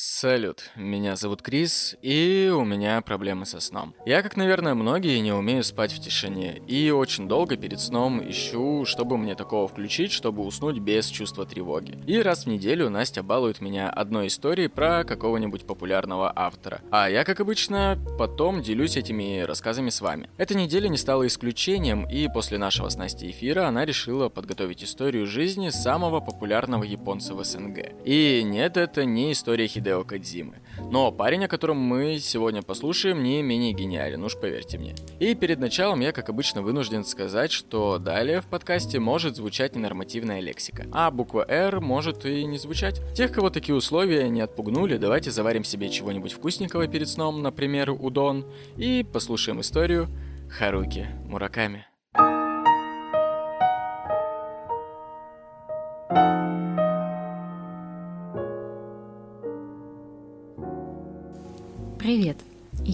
[0.00, 3.96] Салют, меня зовут Крис, и у меня проблемы со сном.
[4.06, 8.84] Я, как, наверное, многие, не умею спать в тишине, и очень долго перед сном ищу,
[8.84, 11.98] чтобы мне такого включить, чтобы уснуть без чувства тревоги.
[12.06, 16.80] И раз в неделю Настя балует меня одной историей про какого-нибудь популярного автора.
[16.92, 20.30] А я, как обычно, потом делюсь этими рассказами с вами.
[20.36, 25.26] Эта неделя не стала исключением, и после нашего с Настей эфира она решила подготовить историю
[25.26, 28.04] жизни самого популярного японца в СНГ.
[28.04, 30.56] И нет, это не история Хидео Хидео Кадзимы.
[30.90, 34.94] Но парень, о котором мы сегодня послушаем, не менее гениален, уж поверьте мне.
[35.18, 40.40] И перед началом я, как обычно, вынужден сказать, что далее в подкасте может звучать ненормативная
[40.40, 43.00] лексика, а буква R может и не звучать.
[43.14, 48.44] Тех, кого такие условия не отпугнули, давайте заварим себе чего-нибудь вкусненького перед сном, например, удон,
[48.76, 50.08] и послушаем историю
[50.50, 51.86] Харуки Мураками.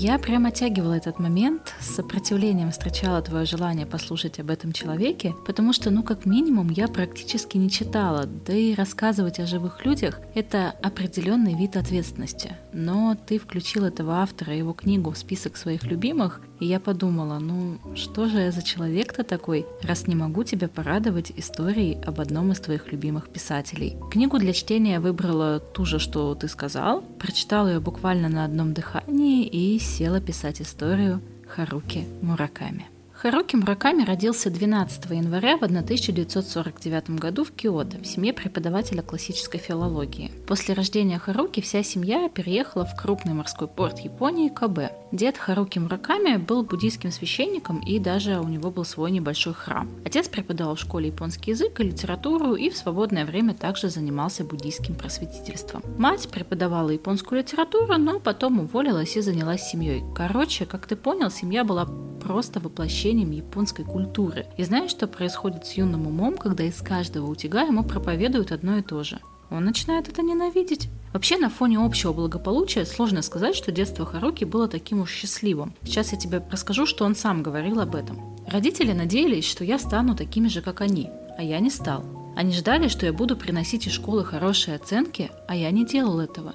[0.04, 5.72] Я прямо оттягивала этот момент, с сопротивлением встречала твое желание послушать об этом человеке, потому
[5.72, 10.74] что, ну, как минимум, я практически не читала, да и рассказывать о живых людях— это
[10.82, 12.54] определенный вид ответственности.
[12.74, 17.78] Но ты включил этого автора, его книгу в список своих любимых, и я подумала, ну,
[17.94, 22.60] что же я за человек-то такой, раз не могу тебя порадовать историей об одном из
[22.60, 23.96] твоих любимых писателей.
[24.10, 28.72] Книгу для чтения я выбрала ту же, что ты сказал, прочитала ее буквально на одном
[28.72, 32.93] дыхании и села писать историю Харуки Мураками.
[33.24, 40.30] Харуки Мураками родился 12 января в 1949 году в Киото, в семье преподавателя классической филологии.
[40.46, 44.92] После рождения Харуки вся семья переехала в крупный морской порт Японии Кабе.
[45.10, 49.88] Дед Харуки Мураками был буддийским священником и даже у него был свой небольшой храм.
[50.04, 54.96] Отец преподавал в школе японский язык и литературу и в свободное время также занимался буддийским
[54.96, 55.82] просветительством.
[55.96, 60.04] Мать преподавала японскую литературу, но потом уволилась и занялась семьей.
[60.14, 61.86] Короче, как ты понял, семья была
[62.24, 64.46] просто воплощением японской культуры.
[64.56, 68.82] И знаешь, что происходит с юным умом, когда из каждого утяга ему проповедуют одно и
[68.82, 69.20] то же?
[69.50, 70.88] Он начинает это ненавидеть.
[71.12, 75.74] Вообще, на фоне общего благополучия сложно сказать, что детство Харуки было таким уж счастливым.
[75.84, 78.36] Сейчас я тебе расскажу, что он сам говорил об этом.
[78.48, 82.04] Родители надеялись, что я стану такими же, как они, а я не стал.
[82.36, 86.54] Они ждали, что я буду приносить из школы хорошие оценки, а я не делал этого.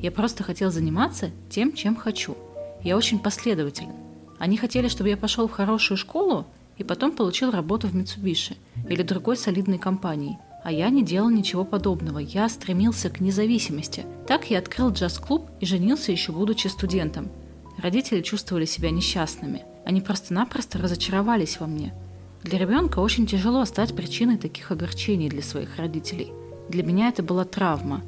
[0.00, 2.36] Я просто хотел заниматься тем, чем хочу.
[2.82, 4.09] Я очень последователен.
[4.40, 6.46] Они хотели, чтобы я пошел в хорошую школу
[6.78, 8.56] и потом получил работу в Mitsubishi
[8.88, 10.38] или другой солидной компании.
[10.64, 14.06] А я не делал ничего подобного, я стремился к независимости.
[14.26, 17.28] Так я открыл джаз-клуб и женился еще будучи студентом.
[17.76, 19.62] Родители чувствовали себя несчастными.
[19.84, 21.92] Они просто-напросто разочаровались во мне.
[22.42, 26.32] Для ребенка очень тяжело стать причиной таких огорчений для своих родителей.
[26.70, 28.02] Для меня это была травма.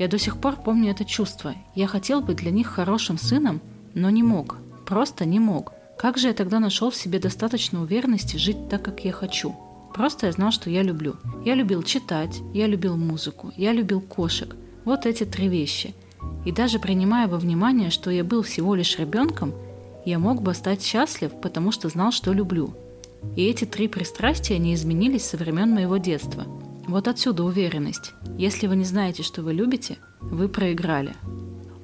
[0.00, 1.54] Я до сих пор помню это чувство.
[1.76, 3.60] Я хотел быть для них хорошим сыном,
[3.94, 4.56] но не мог.
[4.84, 5.75] Просто не мог.
[5.98, 9.56] Как же я тогда нашел в себе достаточно уверенности жить так, как я хочу?
[9.94, 11.16] Просто я знал, что я люблю.
[11.44, 14.54] Я любил читать, я любил музыку, я любил кошек.
[14.84, 15.94] Вот эти три вещи.
[16.44, 19.54] И даже принимая во внимание, что я был всего лишь ребенком,
[20.04, 22.74] я мог бы стать счастлив, потому что знал, что люблю.
[23.34, 26.44] И эти три пристрастия не изменились со времен моего детства.
[26.86, 28.12] Вот отсюда уверенность.
[28.36, 31.14] Если вы не знаете, что вы любите, вы проиграли.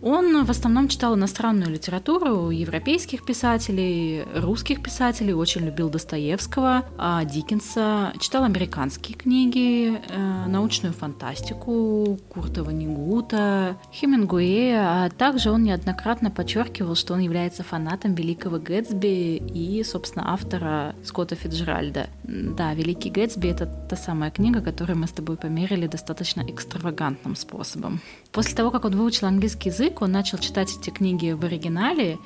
[0.02, 8.12] Он в основном читал иностранную литературу, европейских писателей, русских писателей, очень любил Достоевского, а Диккенса,
[8.18, 17.14] читал американские книги, э, научную фантастику, Курта Ванигута, Хемингуэя, а также он неоднократно подчеркивал, что
[17.14, 22.08] он является фанатом великого Гэтсби и, собственно, автора Скотта Фиджеральда.
[22.24, 28.00] Да, «Великий Гэтсби»— это та самая книга, которую мы с тобой померили достаточно экстравагантным способом.
[28.32, 32.18] После того, как он выучил английский язык, он начал читать эти книги в оригинале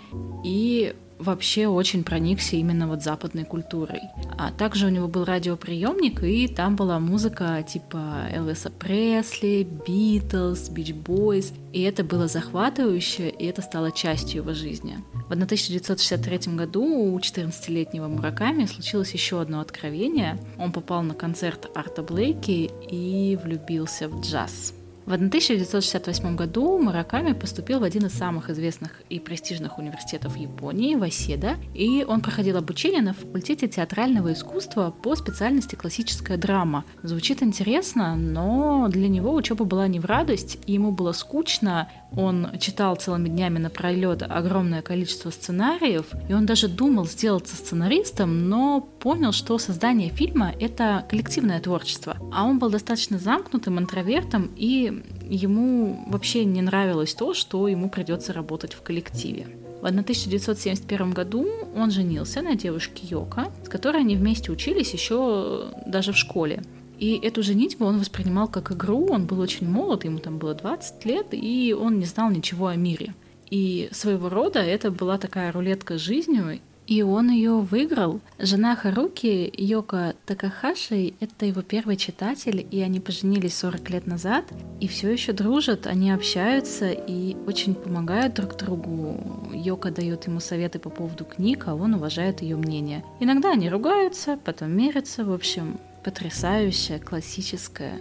[0.45, 4.03] и вообще очень проникся именно вот западной культурой.
[4.39, 10.93] А также у него был радиоприемник, и там была музыка типа Элвиса Пресли, Битлз, Бич
[10.93, 11.53] Бойз.
[11.73, 14.99] И это было захватывающе, и это стало частью его жизни.
[15.29, 20.39] В 1963 году у 14-летнего Мураками случилось еще одно откровение.
[20.59, 24.76] Он попал на концерт Арта Блейки и влюбился в джаз.
[25.07, 31.59] В 1968 году Мураками поступил в один из самых известных и престижных университетов Японии, Васеда,
[31.75, 36.85] и он проходил обучение на факультете театрального искусства по специальности классическая драма.
[37.05, 42.59] Звучит интересно, но для него учеба была не в радость, и ему было скучно, он
[42.59, 49.33] читал целыми днями напролет огромное количество сценариев, и он даже думал сделаться сценаристом, но понял,
[49.33, 52.17] что создание фильма— это коллективное творчество.
[52.33, 54.96] А он был достаточно замкнутым интровертом и
[55.29, 59.47] ему вообще не нравилось то, что ему придется работать в коллективе.
[59.81, 61.47] В 1971 году
[61.77, 66.63] он женился на девушке Йока, с которой они вместе учились еще даже в школе.
[66.99, 71.05] И эту женитьбу он воспринимал как игру, он был очень молод, ему там было 20
[71.05, 73.15] лет, и он не знал ничего о мире.
[73.51, 78.21] И своего рода это была такая рулетка с жизнью, и он ее выиграл.
[78.39, 84.45] Жена Харуки, Йока Такахаши, это его первый читатель, и они поженились 40 лет назад,
[84.81, 89.51] и все еще дружат, они общаются и очень помогают друг другу.
[89.53, 93.05] Йока дает ему советы по поводу книг, а он уважает ее мнение.
[93.21, 97.99] Иногда они ругаются, потом мирятся, в общем, потрясающая классическая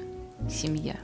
[0.50, 0.96] семья.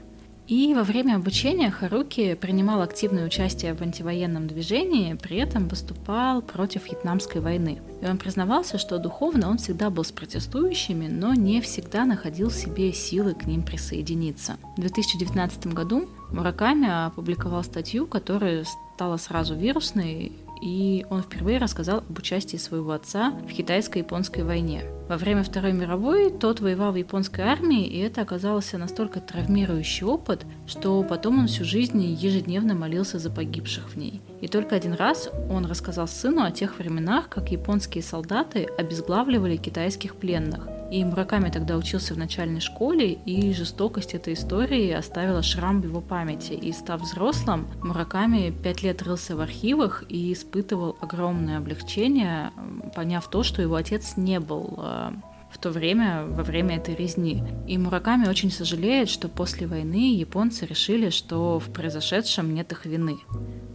[0.52, 6.88] И во время обучения Харуки принимал активное участие в антивоенном движении, при этом выступал против
[6.88, 7.80] Вьетнамской войны.
[8.02, 12.54] И он признавался, что духовно он всегда был с протестующими, но не всегда находил в
[12.54, 14.58] себе силы к ним присоединиться.
[14.76, 20.32] В 2019 году Мураками опубликовал статью, которая стала сразу вирусной,
[20.62, 24.84] и он впервые рассказал об участии своего отца в китайско-японской войне.
[25.08, 30.46] Во время Второй мировой тот воевал в японской армии, и это оказался настолько травмирующий опыт,
[30.66, 34.22] что потом он всю жизнь ежедневно молился за погибших в ней.
[34.40, 40.14] И только один раз он рассказал сыну о тех временах, как японские солдаты обезглавливали китайских
[40.14, 40.68] пленных.
[40.92, 46.02] И Мураками тогда учился в начальной школе, и жестокость этой истории оставила шрам в его
[46.02, 46.52] памяти.
[46.52, 52.52] И став взрослым, Мураками пять лет рылся в архивах и испытывал огромное облегчение,
[52.94, 55.12] поняв то, что его отец не был э,
[55.50, 57.42] в то время, во время этой резни.
[57.66, 63.16] И Мураками очень сожалеет, что после войны японцы решили, что в произошедшем нет их вины.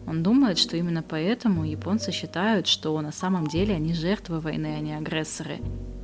[0.05, 4.81] Он думает, что именно поэтому японцы считают, что на самом деле они жертвы войны, а
[4.81, 5.57] не агрессоры.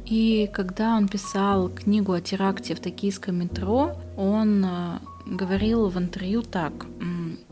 [0.06, 6.42] И когда он писал книгу о теракте в токийском метро, он э, говорил в интервью
[6.42, 6.74] так.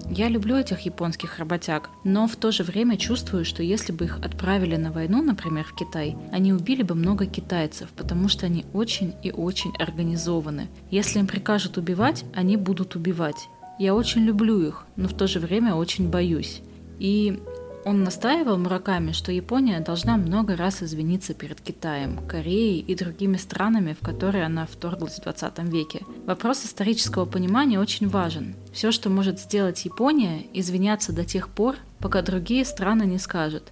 [0.10, 4.20] «Я люблю этих японских работяг, но в то же время чувствую, что если бы их
[4.20, 9.14] отправили на войну, например, в Китай, они убили бы много китайцев, потому что они очень
[9.24, 10.68] и очень организованы.
[10.90, 13.48] Если им прикажут убивать, они будут убивать.
[13.80, 16.62] Я очень люблю их, но в то же время очень боюсь.
[17.00, 17.40] И
[17.84, 23.96] он настаивал Мураками, что Япония должна много раз извиниться перед Китаем, Кореей и другими странами,
[24.00, 26.02] в которые она вторглась в 20 веке.
[26.26, 28.56] Вопрос исторического понимания очень важен.
[28.72, 33.72] Все, что может сделать Япония, извиняться до тех пор, пока другие страны не скажут.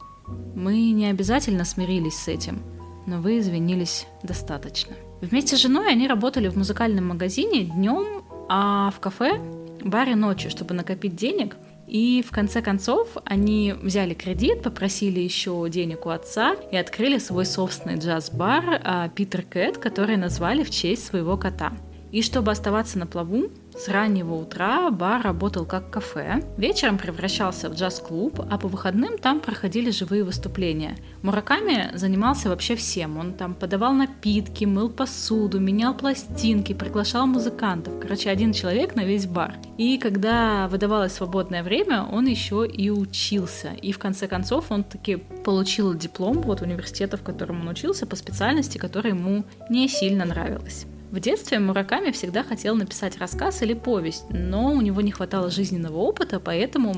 [0.56, 2.62] Мы не обязательно смирились с этим,
[3.06, 4.96] но вы извинились достаточно.
[5.22, 9.40] Вместе с женой они работали в музыкальном магазине днем, а в кафе,
[9.84, 11.56] баре ночью, чтобы накопить денег–
[11.89, 17.45] и в конце концов они взяли кредит, попросили еще денег у отца и открыли свой
[17.45, 21.74] собственный джаз-бар а, Питер Кэт, который назвали в честь своего кота.
[22.12, 23.50] И чтобы оставаться на плаву,
[23.80, 29.40] с раннего утра бар работал как кафе, вечером превращался в джаз-клуб, а по выходным там
[29.40, 30.98] проходили живые выступления.
[31.22, 33.18] Мураками занимался вообще всем.
[33.18, 37.94] Он там подавал напитки, мыл посуду, менял пластинки, приглашал музыкантов.
[38.02, 39.56] Короче, один человек на весь бар.
[39.78, 43.70] И когда выдавалось свободное время, он еще и учился.
[43.82, 48.18] И в конце концов он таки получил диплом вот университета, в котором он учился, по
[48.18, 50.86] специальности, которая ему не сильно нравилась.
[51.12, 55.98] В детстве Мураками всегда хотел написать рассказ или повесть, но у него не хватало жизненного
[55.98, 56.94] опыта, поэтому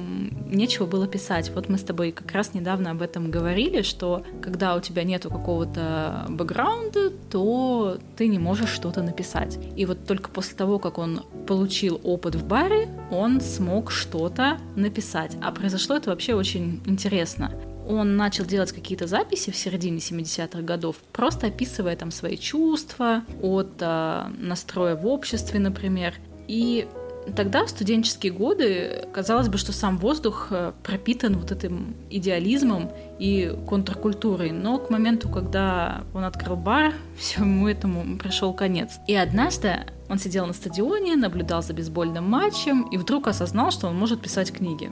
[0.50, 1.50] нечего было писать.
[1.56, 5.30] Вот мы с тобой как раз недавно об этом говорили, что когда у тебя нету
[5.30, 9.58] какого-то бэкграунда, то ты не можешь что-то написать.
[9.78, 15.38] И вот только после того, как он получил опыт в баре, он смог что-то написать.
[15.42, 17.50] А произошло это вообще очень интересно
[17.88, 23.72] он начал делать какие-то записи в середине 70-х годов, просто описывая там свои чувства от
[23.80, 26.14] э, настроя в обществе, например.
[26.48, 26.88] И
[27.36, 33.56] тогда, в студенческие годы, казалось бы, что сам воздух э, пропитан вот этим идеализмом и
[33.68, 34.52] контркультурой.
[34.52, 39.00] Но к моменту, когда он открыл бар, всему этому пришел конец.
[39.08, 43.98] И однажды он сидел на стадионе, наблюдал за бейсбольным матчем и вдруг осознал, что он
[43.98, 44.92] может писать книги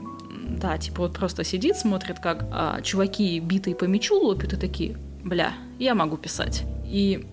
[0.60, 4.96] да, типа вот просто сидит, смотрит, как а, чуваки битые по мячу лопят и такие,
[5.24, 6.64] бля, я могу писать.
[6.84, 7.26] И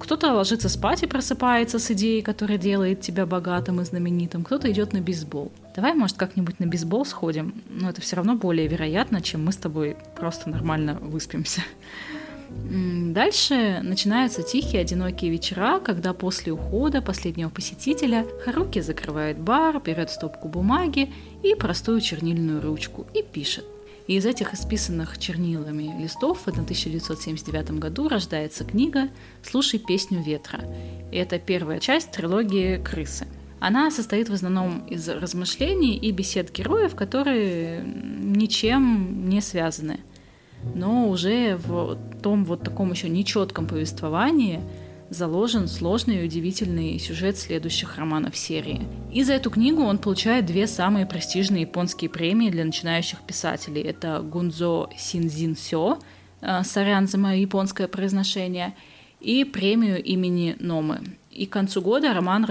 [0.00, 4.92] кто-то ложится спать и просыпается с идеей, которая делает тебя богатым и знаменитым, кто-то идет
[4.92, 5.52] на бейсбол.
[5.74, 9.56] Давай, может, как-нибудь на бейсбол сходим, но это все равно более вероятно, чем мы с
[9.56, 11.62] тобой просто нормально выспимся.
[12.50, 20.48] Дальше начинаются тихие, одинокие вечера, когда после ухода последнего посетителя Харуки закрывает бар, берет стопку
[20.48, 21.12] бумаги
[21.42, 23.64] и простую чернильную ручку и пишет.
[24.06, 29.10] И из этих исписанных чернилами листов в 1979 году рождается книга
[29.42, 30.64] «Слушай песню ветра».
[31.12, 33.26] И это первая часть трилогии «Крысы».
[33.60, 40.00] Она состоит в основном из размышлений и бесед героев, которые ничем не связаны.
[40.74, 44.60] Но уже в том вот таком еще нечетком повествовании
[45.10, 48.82] заложен сложный и удивительный сюжет следующих романов серии.
[49.12, 53.82] И за эту книгу он получает две самые престижные японские премии для начинающих писателей.
[53.82, 55.98] Это Гунзо Синзин Сё,
[56.40, 58.74] э, сорян за мое японское произношение,
[59.20, 61.00] и премию имени Номы.
[61.30, 62.46] И к концу года роман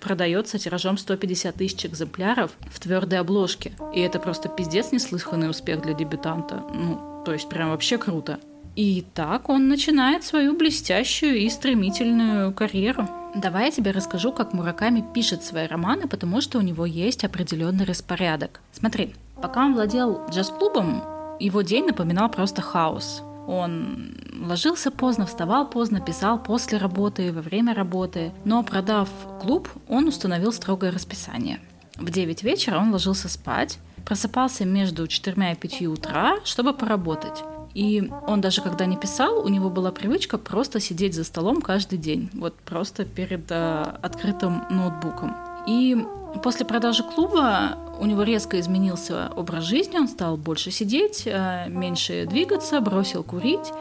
[0.00, 3.72] продается тиражом 150 тысяч экземпляров в твердой обложке.
[3.94, 6.62] И это просто пиздец неслыханный успех для дебютанта.
[6.72, 8.38] Ну, то есть прям вообще круто.
[8.76, 13.08] И так он начинает свою блестящую и стремительную карьеру.
[13.34, 17.84] Давай я тебе расскажу, как Мураками пишет свои романы, потому что у него есть определенный
[17.84, 18.60] распорядок.
[18.72, 21.02] Смотри, пока он владел джаз-клубом,
[21.38, 23.22] его день напоминал просто хаос.
[23.46, 24.14] Он
[24.46, 28.32] ложился поздно, вставал поздно, писал после работы, во время работы.
[28.44, 29.08] Но продав
[29.40, 31.60] клуб, он установил строгое расписание.
[31.96, 37.42] В 9 вечера он ложился спать, просыпался между 4 и 5 утра, чтобы поработать.
[37.74, 41.98] И он даже когда не писал, у него была привычка просто сидеть за столом каждый
[41.98, 45.36] день, вот просто перед э, открытым ноутбуком.
[45.68, 45.96] И
[46.42, 52.26] после продажи клуба у него резко изменился образ жизни, он стал больше сидеть, э, меньше
[52.26, 53.72] двигаться, бросил курить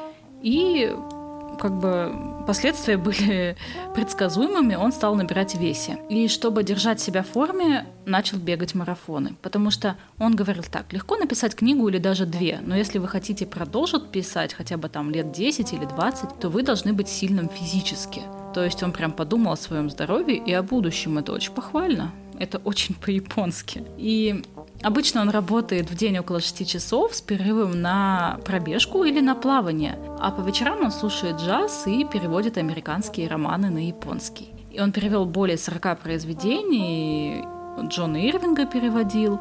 [0.44, 0.96] и
[1.60, 2.12] как бы
[2.48, 3.56] последствия были
[3.96, 6.00] предсказуемыми, он стал набирать весе.
[6.10, 9.36] И чтобы держать себя в форме, начал бегать марафоны.
[9.42, 13.46] Потому что он говорил так, легко написать книгу или даже две, но если вы хотите
[13.46, 18.22] продолжить писать хотя бы там лет 10 или 20, то вы должны быть сильным физически.
[18.54, 21.18] То есть он прям подумал о своем здоровье и о будущем.
[21.18, 22.12] Это очень похвально.
[22.40, 23.84] Это очень по-японски.
[23.98, 24.44] И
[24.82, 30.00] Обычно он работает в день около 6 часов с перерывом на пробежку или на плавание,
[30.20, 34.50] а по вечерам он слушает джаз и переводит американские романы на японский.
[34.72, 37.44] И он перевел более 40 произведений,
[37.90, 39.40] Джона Ирвинга переводил,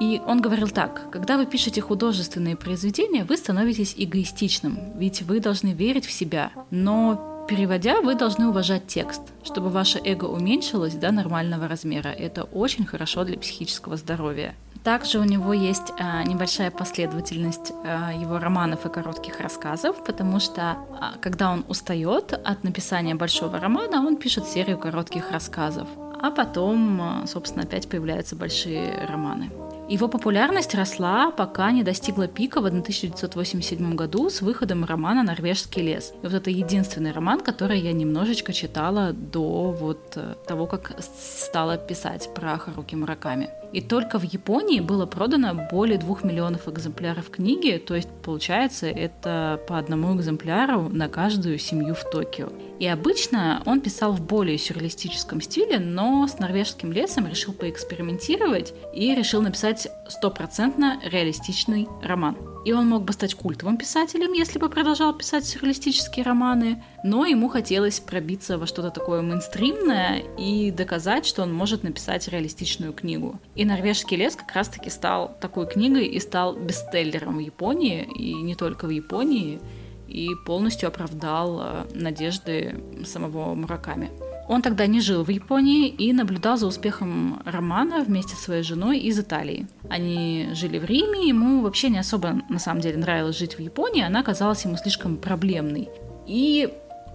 [0.00, 5.68] и он говорил так, когда вы пишете художественные произведения, вы становитесь эгоистичным, ведь вы должны
[5.68, 11.68] верить в себя, но Переводя, вы должны уважать текст, чтобы ваше эго уменьшилось до нормального
[11.68, 12.08] размера.
[12.08, 14.54] Это очень хорошо для психического здоровья.
[14.82, 20.76] Также у него есть а, небольшая последовательность а, его романов и коротких рассказов, потому что
[21.00, 25.88] а, когда он устает от написания большого романа, он пишет серию коротких рассказов,
[26.20, 29.50] а потом, собственно, опять появляются большие романы.
[29.88, 36.14] Его популярность росла, пока не достигла пика в 1987 году с выходом романа «Норвежский лес».
[36.22, 41.76] И вот это единственный роман, который я немножечко читала до вот э, того, как стала
[41.76, 43.50] писать про Харуки Мураками.
[43.74, 49.60] И только в Японии было продано более двух миллионов экземпляров книги, то есть получается это
[49.66, 52.50] по одному экземпляру на каждую семью в Токио.
[52.78, 59.12] И обычно он писал в более сюрреалистическом стиле, но с норвежским лесом решил поэкспериментировать и
[59.12, 62.53] решил написать стопроцентно реалистичный роман.
[62.64, 67.48] И он мог бы стать культовым писателем, если бы продолжал писать сюрреалистические романы, но ему
[67.48, 73.38] хотелось пробиться во что-то такое мейнстримное и доказать, что он может написать реалистичную книгу.
[73.54, 78.54] И «Норвежский лес» как раз-таки стал такой книгой и стал бестселлером в Японии, и не
[78.54, 79.60] только в Японии,
[80.08, 84.10] и полностью оправдал э, надежды самого Мураками.
[84.48, 88.98] Он тогда не жил в Японии и наблюдал за успехом романа вместе со своей женой
[88.98, 89.66] из Италии.
[89.88, 94.02] Они жили в Риме, ему вообще не особо на самом деле нравилось жить в Японии,
[94.02, 95.88] она казалась ему слишком проблемной.
[96.26, 96.68] И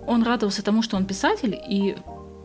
[0.08, 1.96] он радовался тому, что он писатель, и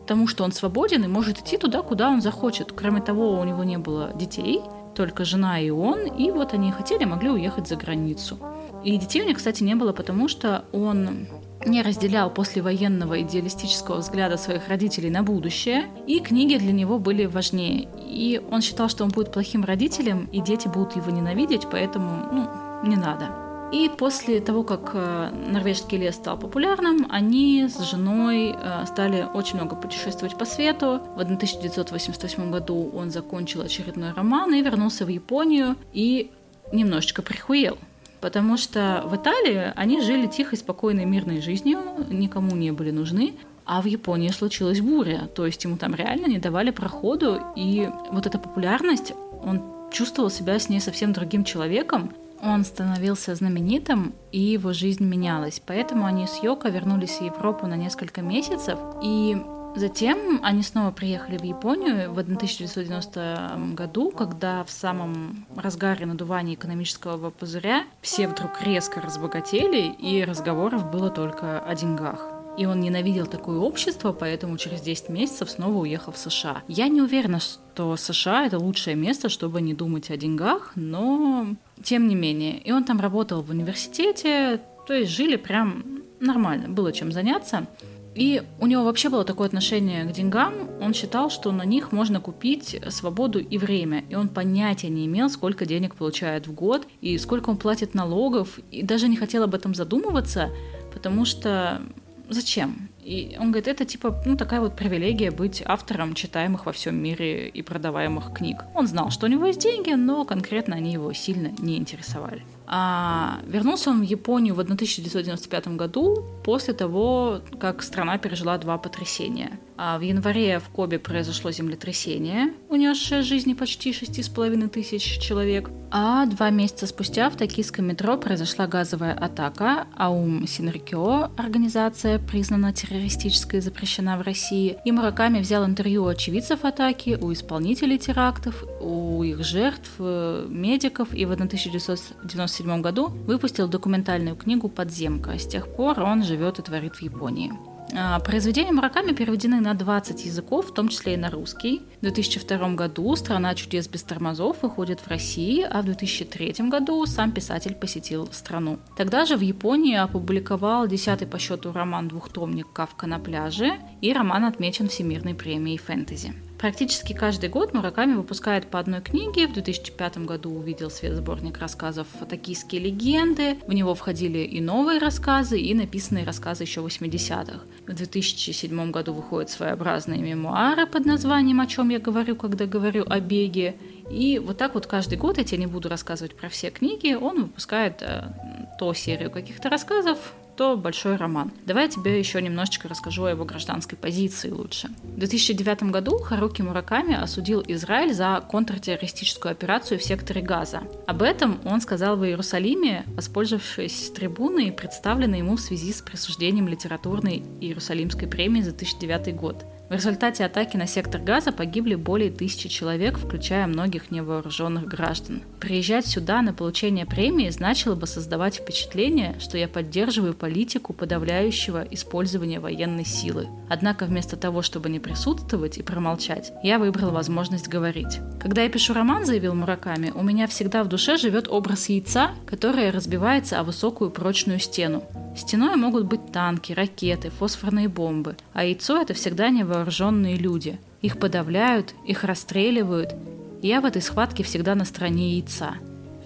[0.06, 2.72] тому, что он свободен и может идти туда, куда он захочет.
[2.72, 4.60] Кроме того, у него не было детей,
[4.94, 8.38] только жена и он, и вот они хотели, могли уехать за границу.
[8.84, 11.26] И детей у них, кстати, не было, потому что он
[11.66, 17.88] не разделял послевоенного идеалистического взгляда своих родителей на будущее, и книги для него были важнее.
[17.98, 22.88] И он считал, что он будет плохим родителем, и дети будут его ненавидеть, поэтому, ну,
[22.88, 23.44] не надо.
[23.72, 29.56] И после того, как э, норвежский лес стал популярным, они с женой э, стали очень
[29.56, 31.00] много путешествовать по свету.
[31.16, 36.30] В 1988 году он закончил очередной роман и вернулся в Японию и
[36.72, 37.78] немножечко прихуел
[38.24, 43.34] потому что в Италии они жили тихой, спокойной, мирной жизнью, никому не были нужны.
[43.66, 48.26] А в Японии случилась буря, то есть ему там реально не давали проходу, и вот
[48.26, 49.12] эта популярность,
[49.42, 49.62] он
[49.92, 55.60] чувствовал себя с ней совсем другим человеком, он становился знаменитым, и его жизнь менялась.
[55.66, 59.36] Поэтому они с Йоко вернулись в Европу на несколько месяцев, и
[59.76, 67.30] Затем они снова приехали в Японию в 1990 году, когда в самом разгаре надувания экономического
[67.30, 72.30] пузыря все вдруг резко разбогатели, и разговоров было только о деньгах.
[72.56, 76.62] и он ненавидел такое общество, поэтому через 10 месяцев снова уехал в США.
[76.68, 81.48] Я не уверена, что США— это лучшее место, чтобы не думать о деньгах, но
[81.82, 82.58] тем не менее.
[82.58, 85.84] И он там работал в университете, то есть жили прям
[86.20, 87.66] нормально, было чем заняться.
[88.14, 90.54] И у него вообще было такое отношение к деньгам.
[90.80, 94.04] Он считал, что на них можно купить свободу и время.
[94.08, 98.60] И он понятия не имел, сколько денег получает в год и сколько он платит налогов.
[98.70, 100.50] И даже не хотел об этом задумываться,
[100.92, 101.82] потому что
[102.28, 102.88] зачем?
[103.02, 107.48] И он говорит, это типа, ну, такая вот привилегия быть автором читаемых во всем мире
[107.48, 108.64] и продаваемых книг.
[108.74, 112.42] Он знал, что у него есть деньги, но конкретно они его сильно не интересовали.
[112.66, 119.58] А вернулся он в Японию в 1995 году после того, как страна пережила два потрясения.
[119.76, 125.70] А в январе в Кобе произошло землетрясение, унесшее жизни почти 6,5 тысяч человек.
[125.90, 129.86] А два месяца спустя в токийском метро произошла газовая атака.
[129.96, 134.76] Аум Синрикё, организация, признана террористической и запрещена в России.
[134.84, 141.12] И Мураками взял интервью у очевидцев атаки, у исполнителей терактов, у их жертв, э, медиков.
[141.14, 145.38] И в 1997 году выпустил документальную книгу «Подземка».
[145.38, 147.52] С тех пор он живет и творит в Японии.
[147.96, 151.82] А, произведения Мураками переведены на 20 языков, в том числе и на русский.
[151.98, 157.30] В 2002 году «Страна чудес без тормозов» выходит в России, а в 2003 году сам
[157.30, 158.78] писатель посетил страну.
[158.96, 164.88] Тогда же в Японии опубликовал десятый по счету роман-двухтомник «Кавка на пляже», и роман отмечен
[164.88, 166.34] Всемирной премией фэнтези.
[166.58, 169.48] Практически каждый год Мураками выпускает по одной книге.
[169.48, 173.58] В 2005 году увидел свет сборник рассказов «Токийские легенды».
[173.66, 177.60] В него входили и новые рассказы, и написанные рассказы еще 80-х.
[177.86, 183.20] В 2007 году выходят своеобразные мемуары под названием «О чем я говорю, когда говорю о
[183.20, 183.74] беге».
[184.10, 187.42] И вот так вот каждый год, я тебе не буду рассказывать про все книги, он
[187.42, 188.32] выпускает э,
[188.78, 190.18] то серию каких-то рассказов,
[190.56, 191.50] то большой роман.
[191.66, 194.88] Давай я тебе еще немножечко расскажу о его гражданской позиции лучше.
[195.02, 200.82] В 2009 году Харуки Мураками осудил Израиль за контртеррористическую операцию в секторе Газа.
[201.06, 207.42] Об этом он сказал в Иерусалиме, воспользовавшись трибуной, представленной ему в связи с присуждением литературной
[207.60, 209.64] Иерусалимской премии за 2009 год.
[209.90, 215.42] В результате атаки на сектор газа погибли более тысячи человек, включая многих невооруженных граждан.
[215.60, 222.60] Приезжать сюда на получение премии значило бы создавать впечатление, что я поддерживаю политику подавляющего использования
[222.60, 223.46] военной силы.
[223.68, 228.20] Однако вместо того, чтобы не присутствовать и промолчать, я выбрал возможность говорить.
[228.40, 232.90] Когда я пишу роман, заявил Мураками, у меня всегда в душе живет образ яйца, которое
[232.90, 235.04] разбивается о высокую прочную стену.
[235.36, 240.78] Стеной могут быть танки, ракеты, фосфорные бомбы, а яйцо это всегда невооруженные люди.
[241.02, 243.14] Их подавляют, их расстреливают.
[243.60, 245.74] Я в этой схватке всегда на стороне яйца.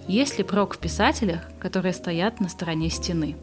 [0.07, 3.35] Есть ли прок в писателях, которые стоят на стороне стены?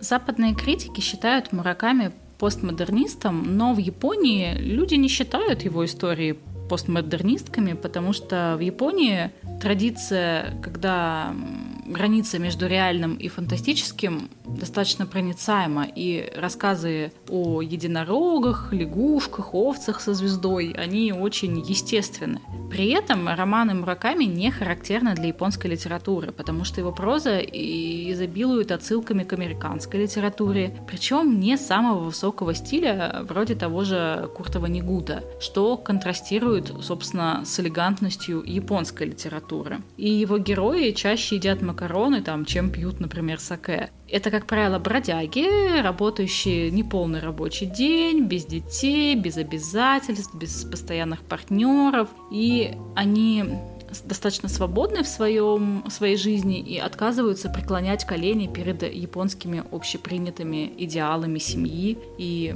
[0.00, 8.12] Западные критики считают Мураками постмодернистом, но в Японии люди не считают его истории постмодернистками, потому
[8.12, 9.30] что в Японии
[9.60, 11.34] традиция, когда
[11.86, 20.74] граница между реальным и фантастическим достаточно проницаема, и рассказы о единорогах, лягушках, овцах со звездой,
[20.76, 22.40] они очень естественны.
[22.70, 29.22] При этом романы Мураками не характерны для японской литературы, потому что его проза изобилует отсылками
[29.22, 36.72] к американской литературе, причем не самого высокого стиля, вроде того же Куртова Негута, что контрастирует,
[36.82, 39.80] собственно, с элегантностью японской литературы.
[39.96, 41.73] И его герои чаще едят макароны,
[42.22, 43.90] там, чем пьют, например, саке.
[44.08, 52.08] Это, как правило, бродяги, работающие неполный рабочий день, без детей, без обязательств, без постоянных партнеров.
[52.30, 53.44] И они
[54.04, 61.98] достаточно свободны в своем, своей жизни и отказываются преклонять колени перед японскими общепринятыми идеалами семьи
[62.18, 62.54] и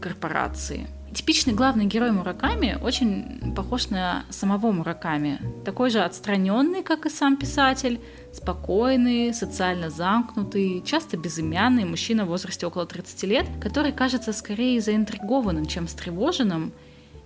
[0.00, 0.88] корпорации.
[1.12, 5.40] Типичный главный герой Мураками очень похож на самого Мураками.
[5.64, 8.00] Такой же отстраненный, как и сам писатель,
[8.32, 15.66] спокойный, социально замкнутый, часто безымянный мужчина в возрасте около 30 лет, который кажется скорее заинтригованным,
[15.66, 16.72] чем встревоженным.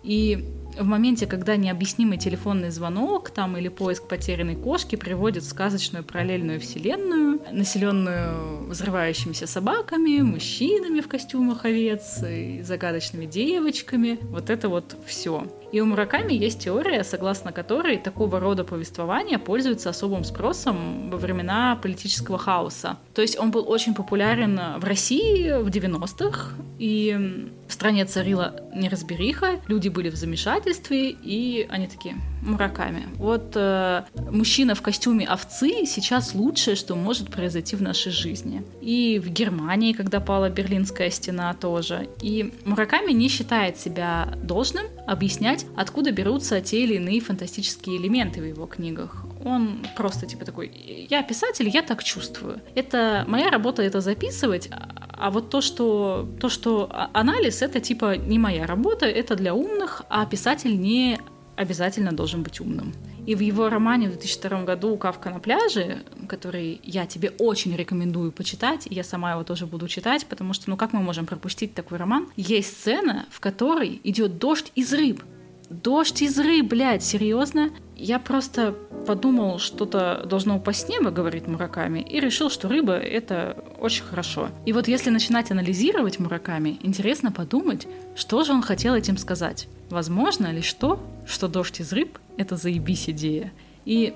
[0.04, 0.44] И
[0.78, 6.60] в моменте, когда необъяснимый телефонный звонок там или поиск потерянной кошки приводит в сказочную параллельную
[6.60, 14.18] вселенную, населенную взрывающимися собаками, мужчинами в костюмах овец и загадочными девочками.
[14.22, 15.46] Вот это вот все.
[15.72, 21.76] И у Мураками есть теория, согласно которой такого рода повествования пользуются особым спросом во времена
[21.82, 22.96] политического хаоса.
[23.12, 29.60] То есть он был очень популярен в России в 90-х, и В стране царила неразбериха,
[29.68, 33.08] люди были в замешательстве, и они такие, мураками.
[33.16, 38.62] Вот э, мужчина в костюме овцы сейчас лучшее, что может произойти в нашей жизни.
[38.80, 42.08] И в Германии, когда пала Берлинская стена, тоже.
[42.20, 48.44] И Мураками не считает себя должным объяснять, откуда берутся те или иные фантастические элементы в
[48.44, 49.24] его книгах.
[49.44, 50.70] Он просто типа такой,
[51.10, 52.60] я писатель, я так чувствую.
[52.74, 54.70] Это моя работа это записывать,
[55.16, 60.02] а вот то, что, то, что анализ, это типа не моя работа, это для умных,
[60.08, 61.18] а писатель не
[61.56, 62.92] обязательно должен быть умным.
[63.26, 68.32] И в его романе в 2002 году «Кавка на пляже», который я тебе очень рекомендую
[68.32, 71.96] почитать, я сама его тоже буду читать, потому что, ну как мы можем пропустить такой
[71.96, 72.28] роман?
[72.36, 75.22] Есть сцена, в которой идет дождь из рыб.
[75.70, 77.70] Дождь из рыб, блядь, серьезно?
[77.96, 78.74] Я просто
[79.06, 84.48] подумал, что-то должно упасть с неба, говорит Мураками, и решил, что рыба— это очень хорошо.
[84.66, 89.68] И вот если начинать анализировать Мураками, интересно подумать, что же он хотел этим сказать.
[89.90, 93.52] Возможно ли что, что дождь из рыб— это заебись идея.
[93.84, 94.14] И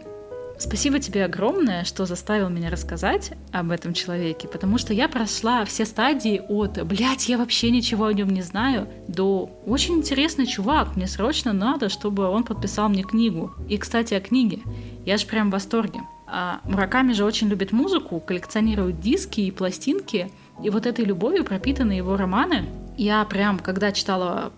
[0.59, 5.87] Спасибо тебе огромное, что заставил меня рассказать об этом человеке, потому что я прошла все
[5.87, 11.07] стадии от «блядь, я вообще ничего о нем не знаю» до «очень интересный чувак, мне
[11.07, 13.55] срочно надо, чтобы он подписал мне книгу».
[13.69, 14.59] И, кстати, о книге.
[15.07, 16.01] Я же прям в восторге.
[16.27, 20.31] А Мураками же очень любит музыку, коллекционирует диски и пластинки,
[20.63, 22.67] и вот этой любовью пропитаны его романы.
[22.97, 24.53] Я прям, когда читала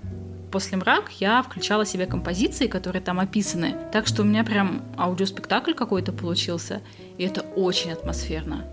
[0.50, 3.76] после мрак я включала себе композиции, которые там описаны.
[3.92, 6.82] Так что у меня прям аудиоспектакль какой-то получился,
[7.18, 8.64] и это очень атмосферно.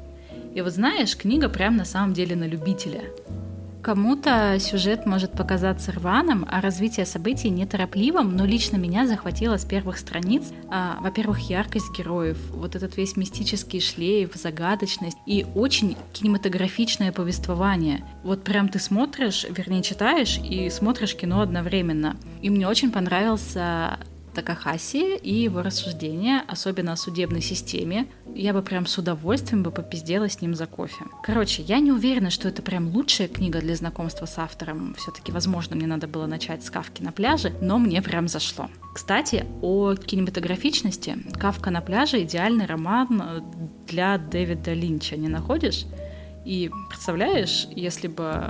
[0.54, 3.04] И вот знаешь, книга прям на самом деле на любителя.
[3.88, 9.98] Кому-то сюжет может показаться рваным, а развитие событий неторопливым, но лично меня захватило с первых
[9.98, 18.04] страниц, а, во-первых, яркость героев, вот этот весь мистический шлейф, загадочность и очень кинематографичное повествование.
[18.26, 22.18] Вот прям ты смотришь, вернее читаешь и смотришь кино одновременно.
[22.42, 24.00] И мне очень понравился
[24.38, 28.06] Такахаси и его рассуждения, особенно о судебной системе.
[28.36, 31.06] Я бы прям с удовольствием бы попиздела с ним за кофе.
[31.24, 34.94] Короче, я не уверена, что это прям лучшая книга для знакомства с автором.
[34.94, 38.70] Все-таки, возможно, мне надо было начать с Кавки на пляже, но мне прям зашло.
[38.94, 41.18] Кстати, о кинематографичности.
[41.40, 43.44] Кавка на пляже идеальный роман
[43.88, 45.86] для Дэвида Линча, не находишь?
[46.46, 48.46] И представляешь, если бы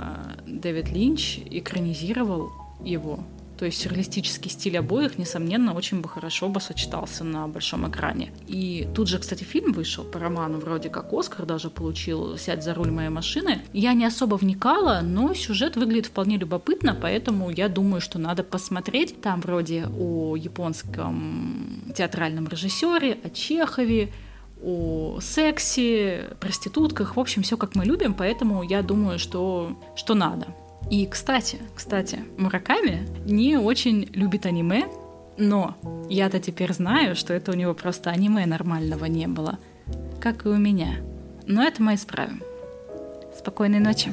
[0.46, 2.50] Дэвид Линч экранизировал
[2.84, 3.20] его,
[3.58, 8.32] то есть сюрреалистический стиль обоих, несомненно, очень бы хорошо бы сочетался на большом экране.
[8.46, 12.74] И тут же, кстати, фильм вышел по роману, вроде как Оскар даже получил «Сядь за
[12.74, 13.62] руль моей машины».
[13.72, 19.20] Я не особо вникала, но сюжет выглядит вполне любопытно, поэтому я думаю, что надо посмотреть.
[19.20, 24.12] Там вроде о японском театральном режиссере, о Чехове,
[24.62, 30.46] о сексе, проститутках, в общем, все как мы любим, поэтому я думаю, что, что надо.
[30.90, 34.86] И, кстати, кстати, Мураками не очень любит аниме,
[35.36, 35.76] но
[36.08, 39.58] я-то теперь знаю, что это у него просто аниме нормального не было,
[40.20, 40.96] как и у меня.
[41.46, 42.42] Но это мы исправим.
[43.36, 44.12] Спокойной ночи.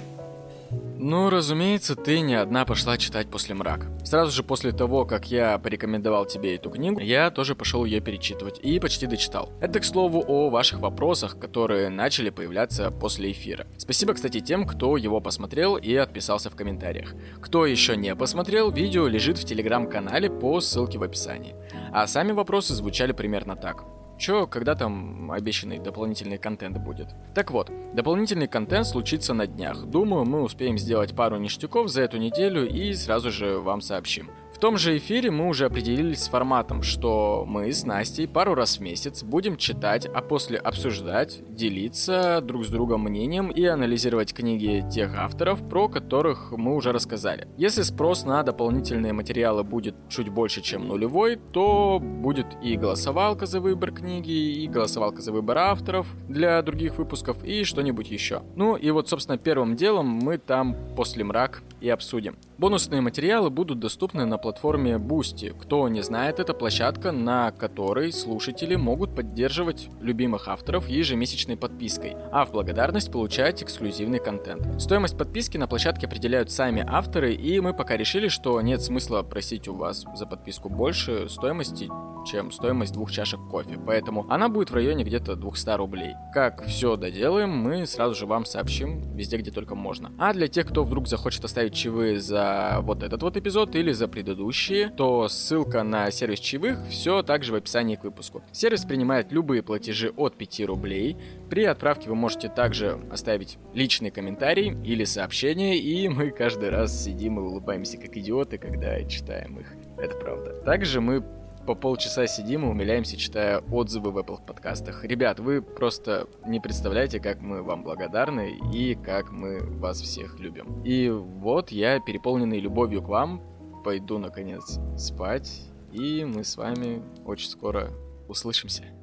[1.08, 3.96] Ну, разумеется, ты не одна пошла читать после мрака.
[4.04, 8.60] Сразу же после того, как я порекомендовал тебе эту книгу, я тоже пошел ее перечитывать
[8.64, 9.54] и почти дочитал.
[9.62, 13.68] Это, к слову, о ваших вопросах, которые начали появляться после эфира.
[13.78, 17.14] Спасибо, кстати, тем, кто его посмотрел и отписался в комментариях.
[17.40, 21.56] Кто еще не посмотрел, видео лежит в телеграм-канале по ссылке в описании.
[21.94, 23.84] А сами вопросы звучали примерно так.
[24.18, 27.10] Чё, когда там обещанный дополнительный контент будет?
[27.34, 29.84] Так вот, дополнительный контент случится на днях.
[29.84, 34.30] Думаю, мы успеем сделать пару ништяков за эту неделю и сразу же вам сообщим.
[34.56, 38.78] В том же эфире мы уже определились с форматом, что мы с Настей пару раз
[38.78, 44.82] в месяц будем читать, а после обсуждать, делиться друг с другом мнением и анализировать книги
[44.90, 47.50] тех авторов, про которых мы уже рассказали.
[47.58, 53.60] Если спрос на дополнительные материалы будет чуть больше, чем нулевой, то будет и голосовалка за
[53.60, 58.42] выбор книги, и голосовалка за выбор авторов для других выпусков, и что-нибудь еще.
[58.56, 62.38] Ну и вот, собственно, первым делом мы там после мрак и обсудим.
[62.58, 65.54] Бонусные материалы будут доступны на платформе Boosty.
[65.60, 72.46] Кто не знает, это площадка, на которой слушатели могут поддерживать любимых авторов ежемесячной подпиской, а
[72.46, 74.82] в благодарность получать эксклюзивный контент.
[74.82, 79.68] Стоимость подписки на площадке определяют сами авторы, и мы пока решили, что нет смысла просить
[79.68, 81.90] у вас за подписку больше стоимости
[82.26, 86.16] чем стоимость двух чашек кофе, поэтому она будет в районе где-то 200 рублей.
[86.34, 90.12] Как все доделаем, мы сразу же вам сообщим везде, где только можно.
[90.18, 94.08] А для тех, кто вдруг захочет оставить чаевые за вот этот вот эпизод или за
[94.36, 98.44] предыдущие, то ссылка на сервис чаевых все также в описании к выпуску.
[98.52, 101.18] Сервис принимает любые платежи от 5 рублей.
[101.50, 107.40] При отправке вы можете также оставить личный комментарий или сообщение, и мы каждый раз сидим
[107.40, 109.74] и улыбаемся как идиоты, когда читаем их.
[109.98, 110.62] Это правда.
[110.64, 111.24] Также мы
[111.66, 115.04] по полчаса сидим и умиляемся, читая отзывы в Apple подкастах.
[115.04, 120.84] Ребят, вы просто не представляете, как мы вам благодарны и как мы вас всех любим.
[120.84, 123.42] И вот я, переполненный любовью к вам,
[123.86, 127.94] пойду наконец спать, и мы с вами очень скоро
[128.28, 128.95] услышимся.